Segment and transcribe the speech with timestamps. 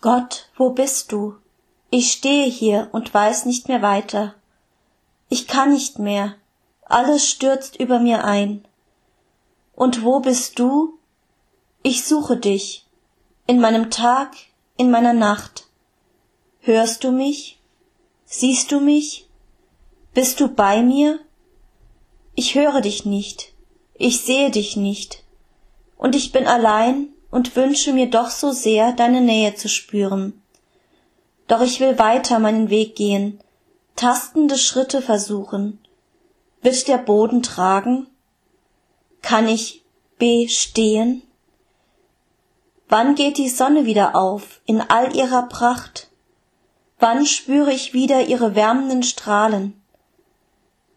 [0.00, 1.36] Gott, wo bist du?
[1.90, 4.34] Ich stehe hier und weiß nicht mehr weiter.
[5.28, 6.36] Ich kann nicht mehr,
[6.84, 8.66] alles stürzt über mir ein.
[9.74, 10.98] Und wo bist du?
[11.82, 12.86] Ich suche dich,
[13.46, 14.36] in meinem Tag,
[14.78, 15.68] in meiner Nacht.
[16.60, 17.60] Hörst du mich?
[18.24, 19.28] Siehst du mich?
[20.14, 21.20] Bist du bei mir?
[22.34, 23.52] Ich höre dich nicht,
[23.94, 25.24] ich sehe dich nicht,
[25.98, 30.42] und ich bin allein und wünsche mir doch so sehr, deine Nähe zu spüren.
[31.46, 33.40] Doch ich will weiter meinen Weg gehen,
[33.96, 35.78] tastende Schritte versuchen.
[36.62, 38.06] Wird der Boden tragen?
[39.22, 39.84] Kann ich
[40.18, 41.22] bestehen?
[42.88, 46.10] Wann geht die Sonne wieder auf in all ihrer Pracht?
[46.98, 49.80] Wann spüre ich wieder ihre wärmenden Strahlen?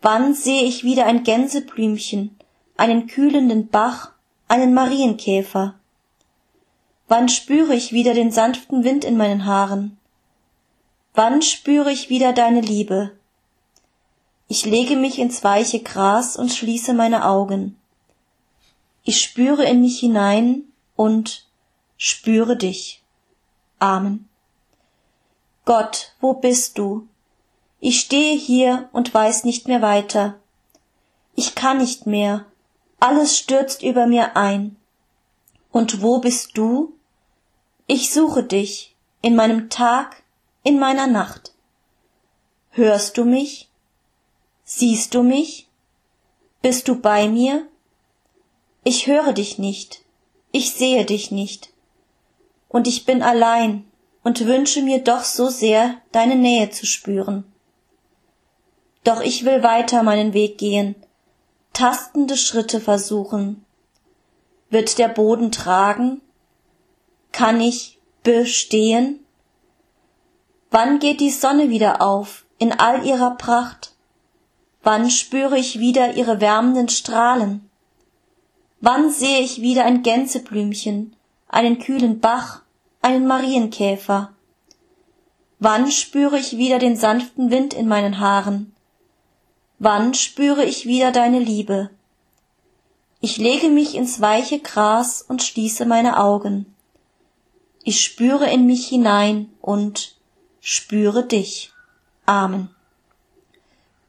[0.00, 2.38] Wann sehe ich wieder ein Gänseblümchen,
[2.76, 4.12] einen kühlenden Bach,
[4.46, 5.77] einen Marienkäfer?
[7.08, 9.98] Wann spüre ich wieder den sanften Wind in meinen Haaren?
[11.14, 13.12] Wann spüre ich wieder deine Liebe?
[14.46, 17.78] Ich lege mich ins weiche Gras und schließe meine Augen.
[19.04, 20.64] Ich spüre in mich hinein
[20.96, 21.46] und
[21.96, 23.02] spüre dich.
[23.78, 24.28] Amen.
[25.64, 27.08] Gott, wo bist du?
[27.80, 30.38] Ich stehe hier und weiß nicht mehr weiter.
[31.34, 32.44] Ich kann nicht mehr,
[33.00, 34.76] alles stürzt über mir ein.
[35.72, 36.97] Und wo bist du?
[37.90, 40.22] Ich suche dich in meinem Tag,
[40.62, 41.54] in meiner Nacht.
[42.68, 43.70] Hörst du mich?
[44.62, 45.70] Siehst du mich?
[46.60, 47.66] Bist du bei mir?
[48.84, 50.04] Ich höre dich nicht,
[50.52, 51.72] ich sehe dich nicht,
[52.68, 53.90] und ich bin allein
[54.22, 57.50] und wünsche mir doch so sehr, deine Nähe zu spüren.
[59.02, 60.94] Doch ich will weiter meinen Weg gehen,
[61.72, 63.64] tastende Schritte versuchen.
[64.68, 66.20] Wird der Boden tragen?
[67.32, 69.24] Kann ich bestehen?
[70.70, 73.94] Wann geht die Sonne wieder auf in all ihrer Pracht?
[74.82, 77.68] Wann spüre ich wieder ihre wärmenden Strahlen?
[78.80, 81.16] Wann sehe ich wieder ein Gänseblümchen,
[81.48, 82.62] einen kühlen Bach,
[83.02, 84.32] einen Marienkäfer?
[85.58, 88.74] Wann spüre ich wieder den sanften Wind in meinen Haaren?
[89.80, 91.90] Wann spüre ich wieder deine Liebe?
[93.20, 96.74] Ich lege mich ins weiche Gras und schließe meine Augen.
[97.82, 100.16] Ich spüre in mich hinein und
[100.60, 101.72] spüre dich.
[102.26, 102.70] Amen.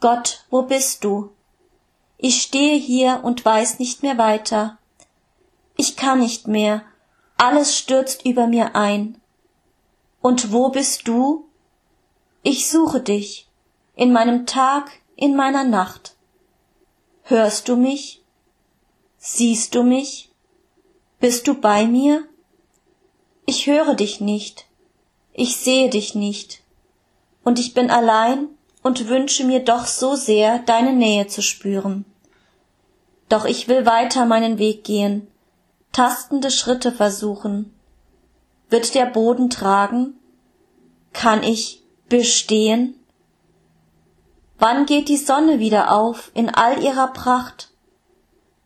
[0.00, 1.30] Gott, wo bist du?
[2.16, 4.78] Ich stehe hier und weiß nicht mehr weiter.
[5.76, 6.82] Ich kann nicht mehr,
[7.36, 9.20] alles stürzt über mir ein.
[10.20, 11.46] Und wo bist du?
[12.42, 13.48] Ich suche dich,
[13.94, 16.16] in meinem Tag, in meiner Nacht.
[17.22, 18.22] Hörst du mich?
[19.18, 20.30] Siehst du mich?
[21.20, 22.26] Bist du bei mir?
[23.60, 24.64] Ich höre dich nicht,
[25.34, 26.62] ich sehe dich nicht,
[27.44, 28.48] und ich bin allein
[28.82, 32.06] und wünsche mir doch so sehr, deine Nähe zu spüren.
[33.28, 35.28] Doch ich will weiter meinen Weg gehen,
[35.92, 37.74] tastende Schritte versuchen.
[38.70, 40.14] Wird der Boden tragen?
[41.12, 42.94] Kann ich bestehen?
[44.58, 47.68] Wann geht die Sonne wieder auf in all ihrer Pracht?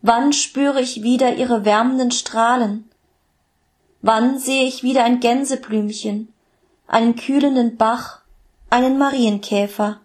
[0.02, 2.88] Wann spüre ich wieder ihre wärmenden Strahlen?
[4.06, 6.28] Wann sehe ich wieder ein Gänseblümchen,
[6.86, 8.20] einen kühlenden Bach,
[8.68, 10.02] einen Marienkäfer?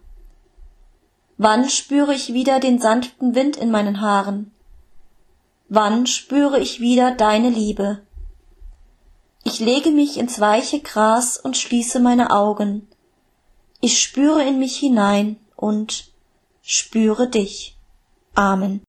[1.38, 4.52] Wann spüre ich wieder den sanften Wind in meinen Haaren?
[5.68, 8.00] Wann spüre ich wieder deine Liebe?
[9.44, 12.88] Ich lege mich ins weiche Gras und schließe meine Augen.
[13.82, 16.09] Ich spüre in mich hinein und
[16.62, 17.76] spüre dich.
[18.34, 18.82] Amen.